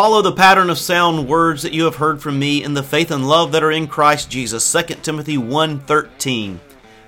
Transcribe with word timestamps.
Follow 0.00 0.22
the 0.22 0.32
pattern 0.32 0.70
of 0.70 0.78
sound 0.78 1.28
words 1.28 1.60
that 1.60 1.74
you 1.74 1.84
have 1.84 1.96
heard 1.96 2.22
from 2.22 2.38
me 2.38 2.64
in 2.64 2.72
the 2.72 2.82
faith 2.82 3.10
and 3.10 3.28
love 3.28 3.52
that 3.52 3.62
are 3.62 3.70
in 3.70 3.86
Christ 3.86 4.30
Jesus. 4.30 4.64
2 4.64 5.02
Timothy 5.02 5.36
1:13. 5.36 6.58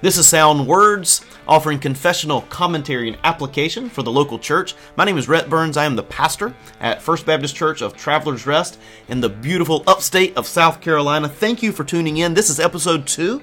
This 0.02 0.18
is 0.18 0.28
Sound 0.28 0.66
Words, 0.66 1.22
offering 1.48 1.78
confessional 1.78 2.42
commentary 2.50 3.08
and 3.08 3.16
application 3.24 3.88
for 3.88 4.02
the 4.02 4.12
local 4.12 4.38
church. 4.38 4.74
My 4.94 5.06
name 5.06 5.16
is 5.16 5.26
Rhett 5.26 5.48
Burns. 5.48 5.78
I 5.78 5.86
am 5.86 5.96
the 5.96 6.02
pastor 6.02 6.52
at 6.82 7.00
First 7.00 7.24
Baptist 7.24 7.56
Church 7.56 7.80
of 7.80 7.96
Travelers 7.96 8.46
Rest 8.46 8.78
in 9.08 9.22
the 9.22 9.30
beautiful 9.30 9.82
upstate 9.86 10.36
of 10.36 10.46
South 10.46 10.82
Carolina. 10.82 11.30
Thank 11.30 11.62
you 11.62 11.72
for 11.72 11.84
tuning 11.84 12.18
in. 12.18 12.34
This 12.34 12.50
is 12.50 12.60
episode 12.60 13.06
two 13.06 13.42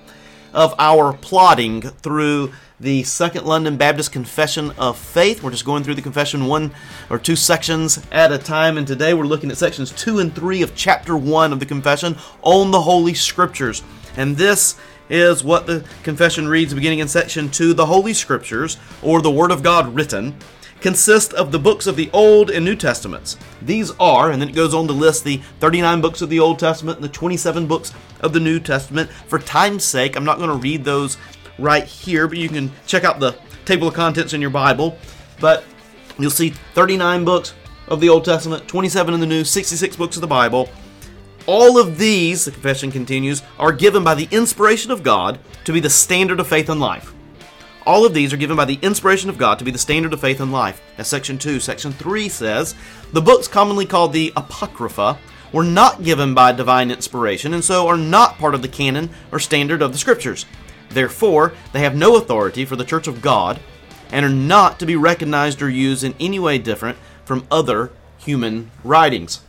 of 0.54 0.74
our 0.80 1.14
plotting 1.14 1.82
through 1.82 2.52
the 2.80 3.04
Second 3.04 3.46
London 3.46 3.78
Baptist 3.78 4.12
Confession 4.12 4.72
of 4.78 4.98
Faith. 4.98 5.44
We're 5.44 5.52
just 5.52 5.66
going 5.66 5.84
through 5.84 5.96
the 5.96 6.02
confession 6.02 6.46
one 6.46 6.72
or 7.10 7.20
two 7.20 7.36
sections 7.36 8.02
at 8.12 8.32
a 8.32 8.38
time, 8.38 8.78
and 8.78 8.88
today 8.88 9.14
we're 9.14 9.26
looking 9.26 9.52
at 9.52 9.58
sections 9.58 9.92
two 9.92 10.20
and 10.20 10.34
three 10.34 10.62
of 10.62 10.76
chapter 10.76 11.18
one 11.18 11.52
of 11.52 11.60
the 11.60 11.66
confession 11.66 12.16
on 12.42 12.72
the 12.72 12.82
Holy 12.82 13.14
Scriptures. 13.14 13.84
And 14.16 14.38
this 14.38 14.78
is 15.10 15.44
what 15.44 15.66
the 15.66 15.84
confession 16.04 16.48
reads 16.48 16.74
beginning 16.74 17.00
in 17.00 17.08
section 17.08 17.50
2 17.50 17.74
The 17.74 17.86
Holy 17.86 18.14
Scriptures, 18.14 18.78
or 19.02 19.22
the 19.22 19.32
Word 19.32 19.52
of 19.52 19.64
God 19.64 19.94
written, 19.94 20.36
consist 20.82 21.34
of 21.34 21.52
the 21.52 21.60
books 21.60 21.88
of 21.88 21.96
the 21.96 22.10
Old 22.14 22.50
and 22.50 22.64
New 22.64 22.76
Testaments. 22.76 23.38
These 23.62 23.92
are, 24.00 24.32
and 24.32 24.42
then 24.42 24.50
it 24.50 24.56
goes 24.56 24.74
on 24.74 24.88
to 24.88 24.94
list 24.94 25.24
the 25.24 25.38
39 25.60 26.02
books 26.02 26.22
of 26.22 26.30
the 26.30 26.40
Old 26.40 26.60
Testament 26.60 26.98
and 26.98 27.04
the 27.04 27.10
27 27.10 27.68
books 27.68 27.94
of 28.22 28.34
the 28.34 28.40
New 28.40 28.60
Testament. 28.60 29.10
For 29.28 29.40
time's 29.40 29.84
sake, 29.84 30.16
I'm 30.16 30.26
not 30.26 30.38
going 30.38 30.50
to 30.50 30.56
read 30.56 30.84
those 30.84 31.18
right 31.58 31.84
here, 31.84 32.28
but 32.28 32.38
you 32.38 32.50
can 32.50 32.72
check 32.88 33.04
out 33.04 33.20
the 33.20 33.38
table 33.66 33.88
of 33.88 33.94
contents 33.94 34.34
in 34.34 34.42
your 34.42 34.50
Bible. 34.50 34.98
But 35.40 35.64
you'll 36.18 36.32
see 36.32 36.50
39 36.74 37.26
books 37.26 37.54
of 37.88 38.00
the 38.00 38.10
Old 38.10 38.26
Testament, 38.26 38.68
27 38.68 39.14
in 39.14 39.20
the 39.20 39.26
New, 39.26 39.44
66 39.44 39.96
books 39.96 40.16
of 40.16 40.22
the 40.22 40.28
Bible. 40.28 40.70
All 41.46 41.80
of 41.80 41.98
these, 41.98 42.46
the 42.46 42.52
confession 42.52 42.92
continues, 42.92 43.42
are 43.58 43.72
given 43.72 44.04
by 44.04 44.14
the 44.14 44.28
inspiration 44.32 44.92
of 44.92 45.02
God 45.04 45.40
to 45.66 45.74
be 45.74 45.80
the 45.80 45.90
standard 45.90 46.40
of 46.40 46.48
faith 46.48 46.70
and 46.70 46.80
life. 46.80 47.14
All 47.86 48.06
of 48.06 48.14
these 48.14 48.34
are 48.34 48.38
given 48.38 48.58
by 48.58 48.66
the 48.66 48.80
inspiration 48.82 49.30
of 49.30 49.38
God 49.38 49.60
to 49.60 49.66
be 49.66 49.72
the 49.72 49.78
standard 49.78 50.14
of 50.14 50.22
faith 50.22 50.40
and 50.40 50.52
life. 50.52 50.82
As 50.98 51.08
section 51.08 51.38
2, 51.38 51.60
section 51.60 51.92
3 51.92 52.30
says, 52.30 52.76
the 53.14 53.22
books 53.22 53.48
commonly 53.48 53.86
called 53.86 54.14
the 54.14 54.34
Apocrypha 54.36 55.18
were 55.52 55.64
not 55.64 56.04
given 56.04 56.34
by 56.34 56.52
divine 56.52 56.92
inspiration 56.92 57.54
and 57.54 57.64
so 57.64 57.88
are 57.88 57.98
not 57.98 58.38
part 58.38 58.54
of 58.54 58.62
the 58.62 58.68
canon 58.68 59.10
or 59.32 59.40
standard 59.40 59.82
of 59.82 59.92
the 59.92 59.98
Scriptures. 59.98 60.46
Therefore, 60.90 61.54
they 61.74 61.80
have 61.80 61.96
no 61.96 62.18
authority 62.18 62.66
for 62.66 62.76
the 62.76 62.86
Church 62.86 63.08
of 63.08 63.22
God 63.22 63.60
and 64.12 64.26
are 64.26 64.30
not 64.30 64.80
to 64.80 64.86
be 64.86 64.96
recognized 64.96 65.62
or 65.62 65.70
used 65.70 66.04
in 66.04 66.16
any 66.20 66.40
way 66.40 66.58
different 66.58 66.98
from 67.26 67.48
other 67.50 67.92
human 68.18 68.72
writings. 68.84 69.42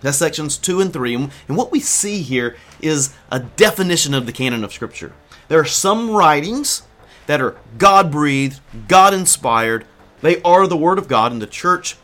That's 0.00 0.18
sections 0.18 0.58
2 0.58 0.80
and 0.80 0.92
3. 0.92 1.14
And 1.14 1.56
what 1.56 1.72
we 1.72 1.80
see 1.80 2.22
here 2.22 2.56
is 2.80 3.14
a 3.30 3.40
definition 3.40 4.12
of 4.14 4.26
the 4.26 4.32
canon 4.32 4.62
of 4.62 4.72
Scripture. 4.72 5.12
There 5.48 5.60
are 5.60 5.64
some 5.64 6.10
writings 6.10 6.82
that 7.26 7.40
are 7.40 7.56
God 7.78 8.10
breathed, 8.10 8.60
God 8.88 9.12
inspired. 9.14 9.84
They 10.22 10.40
are 10.42 10.66
the 10.66 10.76
Word 10.76 10.98
of 10.98 11.08
God, 11.08 11.32
and 11.32 11.42
the 11.42 11.46
church 11.46 11.96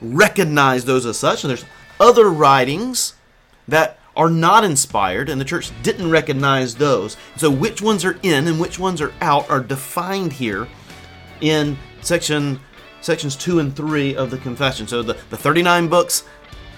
recognized 0.00 0.86
those 0.86 1.06
as 1.06 1.18
such. 1.18 1.44
And 1.44 1.50
there's 1.50 1.64
other 2.00 2.28
writings 2.28 3.14
that 3.66 3.98
are 4.16 4.30
not 4.30 4.64
inspired, 4.64 5.28
and 5.28 5.40
the 5.40 5.44
church 5.44 5.70
didn't 5.82 6.10
recognize 6.10 6.74
those. 6.74 7.16
So, 7.36 7.50
which 7.50 7.80
ones 7.80 8.04
are 8.04 8.18
in 8.22 8.48
and 8.48 8.58
which 8.58 8.78
ones 8.78 9.00
are 9.00 9.12
out 9.20 9.48
are 9.48 9.60
defined 9.60 10.32
here 10.32 10.68
in 11.40 11.78
section 12.00 12.60
sections 13.00 13.36
2 13.36 13.60
and 13.60 13.76
3 13.76 14.16
of 14.16 14.30
the 14.30 14.38
confession. 14.38 14.88
So, 14.88 15.02
the, 15.02 15.16
the 15.30 15.36
39 15.36 15.88
books 15.88 16.24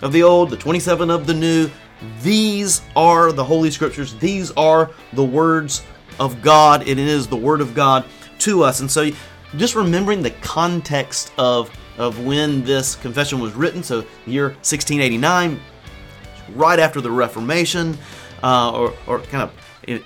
of 0.02 0.12
the 0.12 0.22
Old, 0.22 0.50
the 0.50 0.56
27 0.56 1.10
of 1.10 1.26
the 1.26 1.34
New. 1.34 1.70
These 2.22 2.82
are 2.96 3.32
the 3.32 3.44
Holy 3.44 3.70
Scriptures. 3.70 4.14
These 4.14 4.50
are 4.52 4.90
the 5.12 5.24
words 5.24 5.82
of 6.20 6.40
God. 6.42 6.86
It 6.86 6.98
is 6.98 7.26
the 7.26 7.36
Word 7.36 7.60
of 7.60 7.74
God 7.74 8.04
to 8.40 8.62
us. 8.62 8.78
And 8.78 8.90
so, 8.90 9.10
just 9.56 9.74
remembering 9.74 10.22
the 10.22 10.30
context 10.30 11.32
of 11.36 11.70
of 11.98 12.24
when 12.24 12.62
this 12.64 12.94
confession 12.94 13.40
was 13.40 13.54
written. 13.54 13.82
So, 13.82 14.04
year 14.26 14.50
1689, 14.50 15.60
right 16.54 16.78
after 16.78 17.00
the 17.00 17.10
Reformation, 17.10 17.98
uh, 18.42 18.72
or, 18.72 18.94
or 19.06 19.20
kind 19.20 19.42
of 19.42 20.04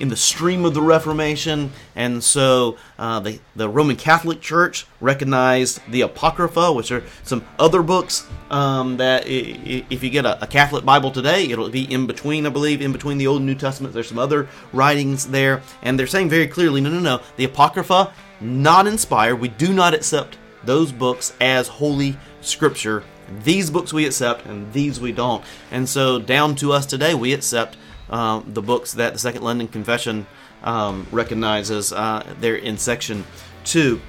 in 0.00 0.08
the 0.08 0.16
stream 0.16 0.64
of 0.64 0.74
the 0.74 0.82
Reformation, 0.82 1.70
and 1.94 2.22
so 2.22 2.76
uh, 2.98 3.20
the, 3.20 3.38
the 3.54 3.68
Roman 3.68 3.96
Catholic 3.96 4.40
Church 4.40 4.86
recognized 5.00 5.80
the 5.88 6.00
Apocrypha, 6.00 6.72
which 6.72 6.90
are 6.90 7.04
some 7.22 7.44
other 7.58 7.82
books 7.82 8.26
um, 8.50 8.96
that 8.96 9.24
if 9.26 10.02
you 10.02 10.10
get 10.10 10.26
a, 10.26 10.42
a, 10.42 10.46
Catholic 10.46 10.84
Bible 10.84 11.10
today, 11.10 11.44
it'll 11.44 11.70
be 11.70 11.92
in 11.92 12.06
between, 12.06 12.44
I 12.46 12.50
believe, 12.50 12.82
in 12.82 12.92
between 12.92 13.18
the 13.18 13.26
Old 13.26 13.38
and 13.38 13.46
New 13.46 13.54
Testament. 13.54 13.94
There's 13.94 14.08
some 14.08 14.18
other 14.18 14.48
writings 14.72 15.28
there, 15.28 15.62
and 15.82 15.98
they're 15.98 16.06
saying 16.08 16.28
very 16.28 16.48
clearly, 16.48 16.80
no, 16.80 16.90
no, 16.90 16.98
no, 16.98 17.20
the 17.36 17.44
Apocrypha, 17.44 18.12
not 18.40 18.86
inspired. 18.86 19.36
We 19.36 19.48
do 19.48 19.72
not 19.72 19.94
accept 19.94 20.38
those 20.64 20.90
books 20.90 21.34
as 21.40 21.68
holy 21.68 22.16
scripture. 22.40 23.04
These 23.42 23.70
books 23.70 23.92
we 23.92 24.06
accept, 24.06 24.46
and 24.46 24.72
these 24.72 25.00
we 25.00 25.12
don't. 25.12 25.44
And 25.70 25.88
so, 25.88 26.18
down 26.18 26.56
to 26.56 26.72
us 26.72 26.84
today, 26.84 27.14
we 27.14 27.32
accept 27.32 27.76
um, 28.10 28.44
the 28.52 28.62
books 28.62 28.92
that 28.92 29.12
the 29.12 29.18
Second 29.18 29.42
London 29.42 29.68
Confession 29.68 30.26
um, 30.62 31.06
recognizes 31.10 31.92
uh, 31.92 32.34
there 32.40 32.56
in 32.56 32.78
section 32.78 33.24
two. 33.64 34.00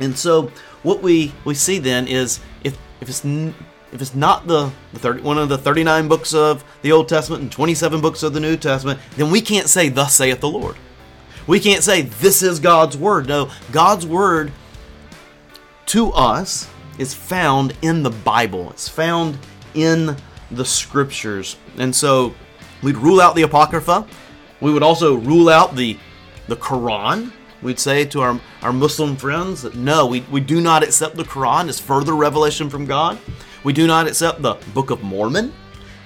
And 0.00 0.16
so 0.16 0.50
what 0.82 1.02
we, 1.02 1.32
we 1.44 1.54
see 1.54 1.78
then 1.78 2.08
is 2.08 2.40
if 2.64 2.76
if 3.00 3.08
it's 3.08 3.24
n- 3.24 3.54
if 3.92 4.00
it's 4.00 4.14
not 4.14 4.46
the, 4.46 4.72
the 4.94 4.98
30, 4.98 5.20
one 5.22 5.36
of 5.36 5.50
the 5.50 5.58
39 5.58 6.08
books 6.08 6.32
of 6.32 6.64
the 6.80 6.92
Old 6.92 7.08
Testament 7.08 7.42
and 7.42 7.52
27 7.52 8.00
books 8.00 8.22
of 8.22 8.32
the 8.32 8.40
New 8.40 8.56
Testament, 8.56 8.98
then 9.16 9.30
we 9.30 9.42
can't 9.42 9.68
say, 9.68 9.90
Thus 9.90 10.14
saith 10.14 10.40
the 10.40 10.48
Lord. 10.48 10.76
We 11.46 11.60
can't 11.60 11.82
say, 11.82 12.02
This 12.02 12.42
is 12.42 12.58
God's 12.58 12.96
Word. 12.96 13.28
No, 13.28 13.50
God's 13.70 14.06
Word 14.06 14.50
to 15.86 16.10
us 16.12 16.70
is 16.98 17.12
found 17.12 17.76
in 17.82 18.02
the 18.02 18.10
Bible, 18.10 18.70
it's 18.70 18.88
found 18.88 19.38
in 19.74 20.16
the 20.50 20.64
Scriptures. 20.64 21.56
And 21.76 21.94
so 21.94 22.34
We'd 22.82 22.96
rule 22.96 23.20
out 23.20 23.34
the 23.34 23.42
Apocrypha. 23.42 24.06
We 24.60 24.72
would 24.72 24.82
also 24.82 25.14
rule 25.14 25.48
out 25.48 25.76
the, 25.76 25.98
the 26.48 26.56
Quran. 26.56 27.32
We'd 27.62 27.78
say 27.78 28.04
to 28.06 28.20
our, 28.20 28.40
our 28.62 28.72
Muslim 28.72 29.16
friends 29.16 29.62
that 29.62 29.74
no, 29.74 30.06
we, 30.06 30.20
we 30.30 30.40
do 30.40 30.60
not 30.60 30.82
accept 30.82 31.16
the 31.16 31.22
Quran 31.22 31.68
as 31.68 31.78
further 31.78 32.14
revelation 32.14 32.68
from 32.68 32.86
God. 32.86 33.18
We 33.64 33.72
do 33.72 33.86
not 33.86 34.08
accept 34.08 34.42
the 34.42 34.54
Book 34.74 34.90
of 34.90 35.02
Mormon. 35.02 35.52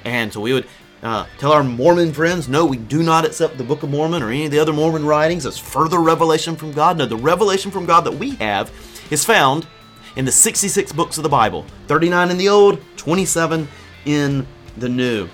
And 0.05 0.33
so 0.33 0.41
we 0.41 0.53
would 0.53 0.67
uh, 1.03 1.27
tell 1.39 1.53
our 1.53 1.65
Mormon 1.65 2.13
friends, 2.13 2.49
no, 2.49 2.67
we 2.67 2.77
do 2.77 3.03
not 3.03 3.25
accept 3.25 3.57
the 3.57 3.65
Book 3.65 3.83
of 3.83 3.91
Mormon 3.91 4.23
or 4.23 4.29
any 4.29 4.45
of 4.45 4.51
the 4.51 4.59
other 4.59 4.73
Mormon 4.73 5.07
writings 5.07 5.47
as 5.47 5.59
further 5.59 5.99
revelation 5.99 6.57
from 6.57 6.73
God. 6.73 6.99
No, 6.99 7.07
the 7.07 7.17
revelation 7.17 7.71
from 7.71 7.87
God 7.87 8.03
that 8.03 8.15
we 8.15 8.35
have 8.37 8.71
is 9.11 9.25
found 9.25 9.67
in 10.17 10.25
the 10.25 10.33
66 10.33 10.93
books 10.93 11.17
of 11.17 11.23
the 11.23 11.29
Bible 11.29 11.65
39 11.87 12.31
in 12.31 12.39
the 12.39 12.49
Old, 12.49 12.81
27 12.97 13.69
in 14.05 14.47
the 14.77 14.89
New. 14.89 15.29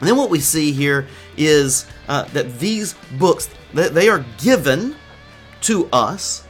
And 0.00 0.08
then 0.08 0.16
what 0.16 0.30
we 0.30 0.40
see 0.40 0.72
here 0.72 1.06
is 1.36 1.86
uh, 2.08 2.24
that 2.24 2.58
these 2.58 2.94
books 3.18 3.48
that 3.74 3.94
they 3.94 4.08
are 4.08 4.24
given 4.38 4.96
to 5.62 5.88
us. 5.92 6.44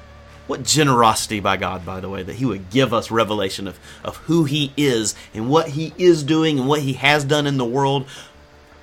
What 0.47 0.63
generosity 0.63 1.41
by 1.41 1.59
God, 1.59 1.85
by 1.85 2.01
the 2.01 2.09
way, 2.09 2.23
that 2.23 2.37
He 2.37 2.47
would 2.47 2.71
give 2.71 2.95
us 2.95 3.11
revelation 3.11 3.69
of, 3.69 3.79
of 4.03 4.17
who 4.17 4.45
He 4.45 4.73
is 4.79 5.15
and 5.35 5.51
what 5.51 5.69
He 5.69 5.93
is 5.99 6.23
doing 6.23 6.59
and 6.59 6.67
what 6.67 6.81
He 6.81 6.95
has 6.95 7.25
done 7.25 7.47
in 7.47 7.59
the 7.59 7.67
world. 7.67 8.07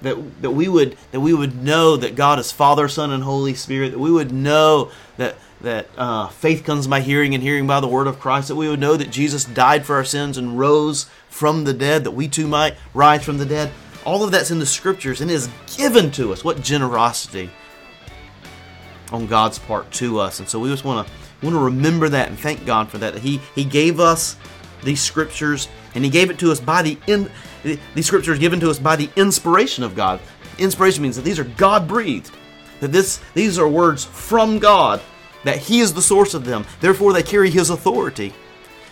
That, 0.03 0.43
that 0.43 0.51
we 0.51 0.67
would 0.67 0.95
that 1.11 1.21
we 1.21 1.33
would 1.33 1.63
know 1.63 1.97
that 1.97 2.15
God 2.15 2.37
is 2.37 2.51
Father, 2.51 2.87
Son, 2.87 3.11
and 3.11 3.23
Holy 3.23 3.55
Spirit. 3.55 3.93
That 3.93 3.99
we 3.99 4.11
would 4.11 4.31
know 4.31 4.91
that 5.17 5.37
that 5.61 5.87
uh, 5.97 6.27
faith 6.27 6.63
comes 6.63 6.85
by 6.85 6.99
hearing 6.99 7.33
and 7.33 7.41
hearing 7.41 7.65
by 7.65 7.79
the 7.79 7.87
word 7.87 8.05
of 8.05 8.19
Christ. 8.19 8.49
That 8.49 8.55
we 8.55 8.69
would 8.69 8.79
know 8.79 8.95
that 8.95 9.09
Jesus 9.09 9.45
died 9.45 9.87
for 9.87 9.95
our 9.95 10.05
sins 10.05 10.37
and 10.37 10.59
rose 10.59 11.07
from 11.29 11.63
the 11.63 11.73
dead. 11.73 12.03
That 12.03 12.11
we 12.11 12.27
too 12.27 12.47
might 12.47 12.75
rise 12.93 13.23
from 13.23 13.39
the 13.39 13.45
dead. 13.45 13.71
All 14.05 14.23
of 14.23 14.31
that's 14.31 14.51
in 14.51 14.59
the 14.59 14.65
scriptures 14.65 15.21
and 15.21 15.31
is 15.31 15.49
given 15.75 16.11
to 16.11 16.31
us. 16.31 16.43
What 16.43 16.61
generosity 16.61 17.49
on 19.11 19.27
God's 19.27 19.59
part 19.59 19.89
to 19.93 20.19
us. 20.19 20.39
And 20.39 20.47
so 20.47 20.59
we 20.59 20.69
just 20.69 20.83
want 20.83 21.07
to 21.07 21.13
want 21.45 21.55
to 21.55 21.59
remember 21.59 22.09
that 22.09 22.29
and 22.29 22.39
thank 22.39 22.65
God 22.65 22.89
for 22.89 22.97
that. 22.99 23.17
he 23.17 23.39
He 23.53 23.63
gave 23.63 23.99
us 23.99 24.37
these 24.83 25.01
scriptures 25.01 25.67
and 25.93 26.03
He 26.03 26.09
gave 26.09 26.29
it 26.29 26.39
to 26.39 26.51
us 26.51 26.59
by 26.59 26.81
the 26.81 26.97
in, 27.07 27.29
these 27.93 28.05
scriptures 28.05 28.39
given 28.39 28.59
to 28.59 28.69
us 28.69 28.79
by 28.79 28.95
the 28.95 29.09
inspiration 29.15 29.83
of 29.83 29.95
God. 29.95 30.19
Inspiration 30.57 31.03
means 31.03 31.15
that 31.15 31.23
these 31.23 31.39
are 31.39 31.43
God 31.43 31.87
breathed. 31.87 32.31
That 32.79 32.91
this 32.91 33.19
these 33.33 33.57
are 33.57 33.67
words 33.67 34.05
from 34.05 34.59
God. 34.59 35.01
That 35.43 35.57
He 35.57 35.79
is 35.79 35.93
the 35.93 36.01
source 36.01 36.33
of 36.33 36.45
them. 36.45 36.65
Therefore, 36.81 37.13
they 37.13 37.23
carry 37.23 37.49
His 37.49 37.69
authority. 37.69 38.33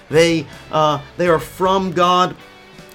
They 0.09 0.45
uh, 0.71 1.01
they 1.17 1.27
are 1.27 1.39
from 1.39 1.91
God, 1.91 2.35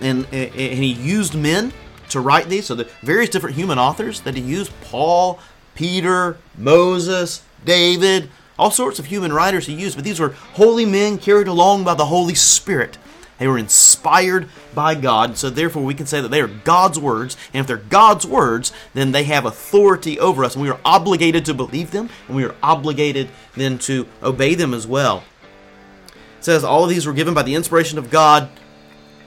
and 0.00 0.26
and 0.32 0.53
He 0.55 0.93
used 0.93 1.35
men 1.35 1.73
to 2.10 2.20
write 2.20 2.49
these. 2.49 2.66
So 2.66 2.75
the 2.75 2.88
various 3.02 3.31
different 3.31 3.56
human 3.56 3.78
authors 3.78 4.20
that 4.22 4.34
he 4.34 4.43
used 4.43 4.72
Paul, 4.82 5.38
Peter, 5.75 6.38
Moses, 6.56 7.43
David, 7.64 8.31
all 8.58 8.70
sorts 8.70 8.99
of 8.99 9.06
human 9.06 9.32
writers 9.32 9.66
he 9.66 9.75
used, 9.75 9.96
but 9.96 10.05
these 10.05 10.19
were 10.19 10.31
holy 10.55 10.84
men 10.84 11.19
carried 11.19 11.49
along 11.49 11.84
by 11.84 11.94
the 11.94 12.06
Holy 12.06 12.34
Spirit. 12.34 12.99
They 13.38 13.46
were 13.46 13.58
inspired 13.58 14.49
by 14.75 14.96
God, 14.96 15.37
so 15.37 15.49
therefore 15.49 15.84
we 15.84 15.94
can 15.94 16.06
say 16.06 16.20
that 16.20 16.28
they 16.28 16.40
are 16.40 16.49
God's 16.49 16.99
words. 16.99 17.37
And 17.55 17.60
if 17.60 17.69
they're 17.69 17.76
God's 17.76 18.26
words, 18.26 18.72
then 18.94 19.12
they 19.12 19.22
have 19.25 19.46
authority 19.46 20.19
over 20.19 20.44
us, 20.44 20.55
and 20.55 20.62
we 20.62 20.70
are 20.70 20.81
obligated 20.84 21.44
to 21.44 21.55
believe 21.55 21.93
them, 21.93 22.10
and 22.26 22.37
we 22.37 22.44
are 22.44 22.56
obligated 22.64 23.28
then 23.55 23.78
to 23.81 24.08
obey 24.25 24.56
them 24.56 24.75
as 24.75 24.88
well. 24.88 25.22
It 26.38 26.44
says 26.44 26.64
all 26.64 26.82
of 26.82 26.90
these 26.90 27.06
were 27.06 27.12
given 27.12 27.32
by 27.32 27.44
the 27.44 27.55
inspiration 27.55 27.96
of 27.96 28.10
God, 28.10 28.50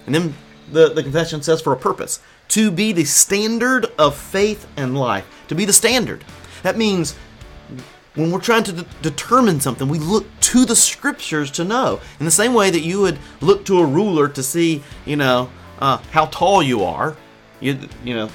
and 0.05 0.13
then 0.13 0.35
the, 0.71 0.93
the 0.93 1.03
confession 1.03 1.41
says 1.41 1.61
for 1.61 1.71
a 1.71 1.77
purpose 1.77 2.19
to 2.51 2.69
be 2.69 2.91
the 2.91 3.05
standard 3.05 3.87
of 3.97 4.15
faith 4.15 4.67
and 4.77 4.97
life. 4.97 5.25
To 5.47 5.55
be 5.55 5.65
the 5.65 5.73
standard. 5.73 6.23
That 6.63 6.77
means 6.77 7.15
when 8.15 8.29
we're 8.29 8.41
trying 8.41 8.63
to 8.65 8.73
de- 8.73 8.85
determine 9.01 9.61
something, 9.61 9.87
we 9.87 9.99
look 9.99 10.25
to 10.41 10.65
the 10.65 10.75
scriptures 10.75 11.49
to 11.51 11.63
know. 11.63 12.01
In 12.19 12.25
the 12.25 12.31
same 12.31 12.53
way 12.53 12.69
that 12.69 12.81
you 12.81 12.99
would 13.01 13.17
look 13.39 13.63
to 13.65 13.79
a 13.79 13.85
ruler 13.85 14.27
to 14.27 14.43
see, 14.43 14.83
you 15.05 15.15
know, 15.15 15.49
uh, 15.79 15.97
how 16.11 16.25
tall 16.25 16.61
you 16.61 16.83
are. 16.83 17.15
You, 17.61 17.79
you 18.03 18.15
know, 18.15 18.29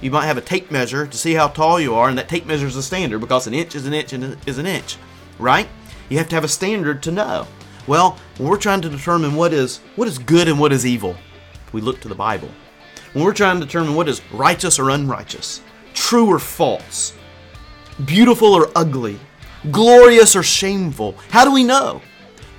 you 0.00 0.12
might 0.12 0.26
have 0.26 0.38
a 0.38 0.42
tape 0.42 0.70
measure 0.70 1.06
to 1.06 1.16
see 1.16 1.34
how 1.34 1.48
tall 1.48 1.80
you 1.80 1.94
are, 1.94 2.08
and 2.08 2.16
that 2.18 2.28
tape 2.28 2.46
measure 2.46 2.66
is 2.66 2.76
a 2.76 2.82
standard 2.82 3.18
because 3.18 3.46
an 3.46 3.54
inch 3.54 3.74
is 3.74 3.86
an 3.86 3.94
inch 3.94 4.12
and 4.12 4.36
is 4.46 4.58
an 4.58 4.66
inch, 4.66 4.96
right? 5.38 5.68
You 6.08 6.18
have 6.18 6.28
to 6.28 6.34
have 6.36 6.44
a 6.44 6.48
standard 6.48 7.02
to 7.04 7.10
know. 7.10 7.48
Well, 7.88 8.18
when 8.38 8.48
we're 8.48 8.58
trying 8.58 8.82
to 8.82 8.88
determine 8.88 9.34
what 9.34 9.52
is 9.52 9.78
what 9.96 10.06
is 10.06 10.18
good 10.18 10.46
and 10.46 10.60
what 10.60 10.72
is 10.72 10.86
evil, 10.86 11.16
we 11.72 11.80
look 11.80 12.00
to 12.02 12.08
the 12.08 12.14
Bible. 12.14 12.48
When 13.12 13.24
we're 13.24 13.34
trying 13.34 13.60
to 13.60 13.66
determine 13.66 13.94
what 13.94 14.08
is 14.08 14.22
righteous 14.32 14.78
or 14.78 14.90
unrighteous, 14.90 15.60
true 15.92 16.26
or 16.26 16.38
false, 16.38 17.12
beautiful 18.06 18.54
or 18.54 18.70
ugly, 18.74 19.18
glorious 19.70 20.34
or 20.34 20.42
shameful, 20.42 21.16
how 21.28 21.44
do 21.44 21.52
we 21.52 21.62
know? 21.62 22.00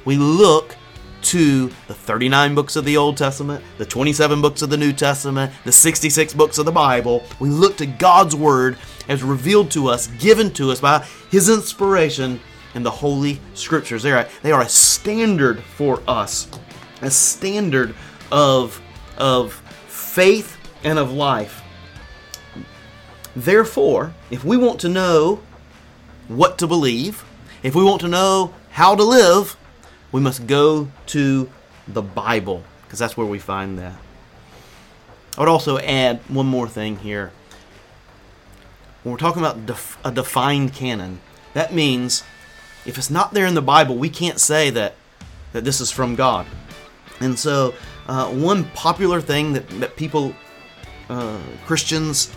We 0.06 0.18
look 0.18 0.76
to 1.24 1.72
the 1.88 1.94
39 1.94 2.54
books 2.54 2.76
of 2.76 2.86
the 2.86 2.98
Old 2.98 3.18
Testament, 3.18 3.64
the 3.78 3.86
27 3.86 4.42
books 4.42 4.62
of 4.62 4.70
the 4.70 4.78
New 4.78 4.94
Testament, 4.94 5.52
the 5.64 5.72
66 5.72 6.34
books 6.34 6.58
of 6.58 6.66
the 6.66 6.72
Bible. 6.72 7.24
We 7.40 7.50
look 7.50 7.78
to 7.78 7.88
God's 7.88 8.36
Word 8.36 8.78
as 9.08 9.24
revealed 9.24 9.72
to 9.72 9.88
us, 9.88 10.08
given 10.20 10.52
to 10.54 10.70
us 10.70 10.82
by 10.82 11.06
His 11.32 11.50
inspiration 11.50 12.40
in 12.76 12.84
the 12.84 12.92
Holy 12.92 13.40
Scriptures. 13.56 14.04
They 14.04 14.12
are, 14.12 14.28
they 14.44 14.52
are 14.52 14.62
a 14.62 14.70
standard 14.70 15.64
for 15.64 16.04
us, 16.08 16.48
a 17.02 17.10
standard 17.10 17.96
of, 18.32 18.80
of 19.18 19.63
faith 20.14 20.58
and 20.84 21.00
of 21.00 21.12
life. 21.12 21.64
Therefore, 23.36 24.14
if 24.30 24.46
we 24.46 24.58
want 24.58 24.80
to 24.82 24.90
know 24.90 25.42
what 26.28 26.60
to 26.60 26.68
believe, 26.68 27.26
if 27.64 27.74
we 27.74 27.84
want 27.84 28.00
to 28.02 28.08
know 28.08 28.54
how 28.70 28.96
to 28.96 29.04
live, 29.04 29.58
we 30.12 30.22
must 30.22 30.46
go 30.46 30.92
to 31.08 31.50
the 31.88 32.04
Bible, 32.04 32.64
because 32.84 33.00
that's 33.00 33.18
where 33.18 33.26
we 33.26 33.40
find 33.40 33.80
that. 33.80 33.96
I 35.36 35.40
would 35.42 35.50
also 35.50 35.80
add 35.80 36.20
one 36.28 36.46
more 36.46 36.68
thing 36.68 36.98
here. 36.98 37.32
When 39.02 39.14
we're 39.14 39.18
talking 39.18 39.42
about 39.42 39.66
def- 39.66 39.98
a 40.06 40.12
defined 40.12 40.74
canon, 40.74 41.22
that 41.56 41.74
means 41.74 42.24
if 42.86 43.00
it's 43.00 43.10
not 43.10 43.34
there 43.34 43.48
in 43.48 43.56
the 43.56 43.64
Bible, 43.64 43.98
we 43.98 44.10
can't 44.10 44.40
say 44.40 44.70
that, 44.70 44.94
that 45.54 45.64
this 45.64 45.82
is 45.82 45.90
from 45.90 46.14
God. 46.14 46.46
And 47.20 47.40
so, 47.40 47.74
uh, 48.08 48.30
one 48.30 48.66
popular 48.72 49.22
thing 49.22 49.54
that, 49.54 49.68
that 49.80 49.96
people, 49.96 50.36
uh, 51.10 51.40
Christians, 51.66 52.34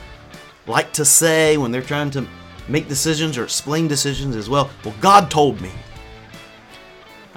like 0.66 0.92
to 0.92 1.04
say 1.04 1.56
when 1.56 1.70
they're 1.70 1.82
trying 1.82 2.10
to 2.12 2.26
make 2.68 2.88
decisions 2.88 3.38
or 3.38 3.44
explain 3.44 3.88
decisions 3.88 4.36
as 4.36 4.48
well, 4.48 4.70
well, 4.84 4.94
God 5.00 5.30
told 5.30 5.60
me. 5.60 5.70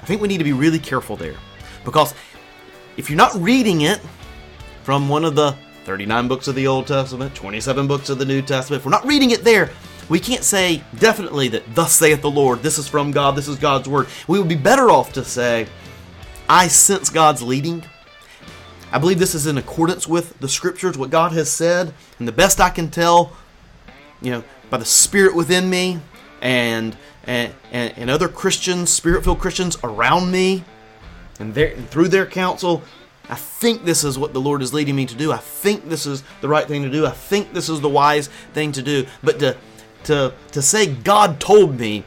I 0.00 0.06
think 0.06 0.20
we 0.20 0.28
need 0.28 0.38
to 0.38 0.44
be 0.44 0.52
really 0.52 0.78
careful 0.78 1.16
there. 1.16 1.36
Because 1.84 2.14
if 2.96 3.08
you're 3.10 3.16
not 3.16 3.34
reading 3.34 3.82
it 3.82 4.00
from 4.82 5.08
one 5.08 5.24
of 5.24 5.34
the 5.34 5.56
39 5.84 6.28
books 6.28 6.48
of 6.48 6.54
the 6.54 6.66
Old 6.66 6.86
Testament, 6.86 7.34
27 7.34 7.86
books 7.86 8.08
of 8.10 8.18
the 8.18 8.24
New 8.24 8.42
Testament, 8.42 8.80
if 8.80 8.86
we're 8.86 8.90
not 8.90 9.06
reading 9.06 9.30
it 9.30 9.44
there, 9.44 9.70
we 10.08 10.18
can't 10.18 10.42
say 10.42 10.82
definitely 10.98 11.48
that, 11.48 11.74
Thus 11.74 11.92
saith 11.92 12.20
the 12.20 12.30
Lord, 12.30 12.62
this 12.62 12.78
is 12.78 12.88
from 12.88 13.12
God, 13.12 13.36
this 13.36 13.46
is 13.46 13.56
God's 13.56 13.88
Word. 13.88 14.08
We 14.26 14.38
would 14.38 14.48
be 14.48 14.56
better 14.56 14.90
off 14.90 15.12
to 15.12 15.24
say, 15.24 15.66
I 16.48 16.66
sense 16.66 17.10
God's 17.10 17.42
leading. 17.42 17.84
I 18.92 18.98
believe 18.98 19.18
this 19.18 19.34
is 19.34 19.46
in 19.46 19.56
accordance 19.56 20.08
with 20.08 20.38
the 20.40 20.48
scriptures, 20.48 20.98
what 20.98 21.10
God 21.10 21.32
has 21.32 21.50
said, 21.50 21.94
and 22.18 22.26
the 22.26 22.32
best 22.32 22.60
I 22.60 22.70
can 22.70 22.90
tell, 22.90 23.36
you 24.20 24.32
know, 24.32 24.44
by 24.68 24.78
the 24.78 24.84
Spirit 24.84 25.34
within 25.34 25.70
me 25.70 26.00
and 26.40 26.96
and, 27.24 27.52
and, 27.70 27.92
and 27.96 28.10
other 28.10 28.28
Christians, 28.28 28.90
spirit-filled 28.90 29.38
Christians 29.38 29.76
around 29.84 30.32
me, 30.32 30.64
and, 31.38 31.54
their, 31.54 31.74
and 31.74 31.88
through 31.88 32.08
their 32.08 32.26
counsel, 32.26 32.82
I 33.28 33.34
think 33.34 33.84
this 33.84 34.02
is 34.04 34.18
what 34.18 34.32
the 34.32 34.40
Lord 34.40 34.62
is 34.62 34.72
leading 34.72 34.96
me 34.96 35.06
to 35.06 35.14
do. 35.14 35.30
I 35.30 35.36
think 35.36 35.88
this 35.88 36.06
is 36.06 36.24
the 36.40 36.48
right 36.48 36.66
thing 36.66 36.82
to 36.82 36.90
do. 36.90 37.06
I 37.06 37.10
think 37.10 37.52
this 37.52 37.68
is 37.68 37.80
the 37.80 37.88
wise 37.88 38.28
thing 38.54 38.72
to 38.72 38.82
do. 38.82 39.06
But 39.22 39.38
to 39.38 39.56
to 40.04 40.34
to 40.52 40.62
say 40.62 40.86
God 40.86 41.38
told 41.38 41.78
me 41.78 42.04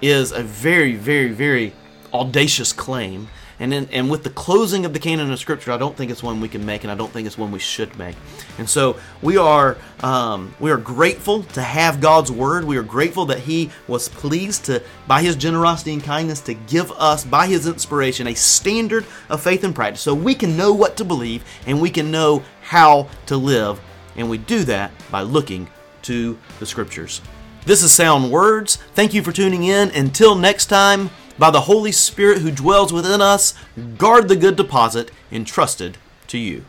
is 0.00 0.30
a 0.30 0.42
very, 0.42 0.94
very, 0.94 1.32
very 1.32 1.72
audacious 2.12 2.72
claim. 2.72 3.28
And, 3.60 3.72
in, 3.72 3.88
and 3.90 4.10
with 4.10 4.24
the 4.24 4.30
closing 4.30 4.84
of 4.84 4.92
the 4.92 4.98
canon 4.98 5.30
of 5.30 5.38
Scripture, 5.38 5.72
I 5.72 5.76
don't 5.76 5.96
think 5.96 6.10
it's 6.10 6.22
one 6.22 6.40
we 6.40 6.48
can 6.48 6.66
make, 6.66 6.84
and 6.84 6.90
I 6.90 6.94
don't 6.94 7.12
think 7.12 7.26
it's 7.26 7.38
one 7.38 7.52
we 7.52 7.58
should 7.58 7.96
make. 7.98 8.16
And 8.58 8.68
so 8.68 8.98
we 9.22 9.36
are 9.36 9.76
um, 10.02 10.54
we 10.60 10.70
are 10.70 10.76
grateful 10.76 11.44
to 11.44 11.62
have 11.62 12.00
God's 12.00 12.32
Word. 12.32 12.64
We 12.64 12.76
are 12.76 12.82
grateful 12.82 13.26
that 13.26 13.40
He 13.40 13.70
was 13.86 14.08
pleased 14.08 14.64
to, 14.66 14.82
by 15.06 15.22
His 15.22 15.36
generosity 15.36 15.92
and 15.92 16.02
kindness, 16.02 16.40
to 16.42 16.54
give 16.54 16.90
us, 16.92 17.24
by 17.24 17.46
His 17.46 17.66
inspiration, 17.66 18.26
a 18.26 18.34
standard 18.34 19.06
of 19.28 19.42
faith 19.42 19.64
and 19.64 19.74
practice, 19.74 20.00
so 20.00 20.14
we 20.14 20.34
can 20.34 20.56
know 20.56 20.72
what 20.72 20.96
to 20.96 21.04
believe 21.04 21.44
and 21.66 21.80
we 21.80 21.90
can 21.90 22.10
know 22.10 22.42
how 22.62 23.08
to 23.26 23.36
live. 23.36 23.80
And 24.16 24.30
we 24.30 24.38
do 24.38 24.64
that 24.64 24.92
by 25.10 25.22
looking 25.22 25.68
to 26.02 26.38
the 26.58 26.66
Scriptures. 26.66 27.20
This 27.66 27.82
is 27.82 27.92
Sound 27.92 28.30
Words. 28.30 28.76
Thank 28.94 29.14
you 29.14 29.22
for 29.22 29.32
tuning 29.32 29.64
in. 29.64 29.90
Until 29.92 30.34
next 30.34 30.66
time 30.66 31.08
by 31.38 31.50
the 31.50 31.62
Holy 31.62 31.92
Spirit 31.92 32.38
who 32.38 32.50
dwells 32.50 32.92
within 32.92 33.20
us, 33.20 33.54
guard 33.98 34.28
the 34.28 34.36
good 34.36 34.56
deposit 34.56 35.10
entrusted 35.30 35.98
to 36.28 36.38
you. 36.38 36.64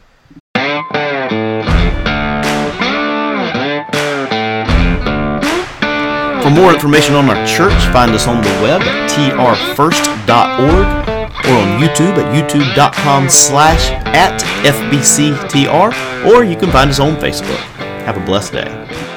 For 6.45 6.51
more 6.51 6.71
information 6.71 7.15
on 7.15 7.27
our 7.27 7.47
church, 7.47 7.73
find 7.91 8.11
us 8.11 8.27
on 8.27 8.41
the 8.43 8.49
web 8.61 8.81
at 8.83 9.09
trfirst.org 9.09 11.05
or 11.45 11.53
on 11.53 11.81
YouTube 11.81 12.17
at 12.17 12.33
youtube.com 12.35 13.29
slash 13.29 13.89
at 14.13 14.39
FBCTR, 14.63 16.25
or 16.27 16.43
you 16.43 16.55
can 16.55 16.69
find 16.69 16.91
us 16.91 16.99
on 16.99 17.15
Facebook. 17.15 17.57
Have 18.05 18.17
a 18.17 18.25
blessed 18.25 18.53
day. 18.53 19.14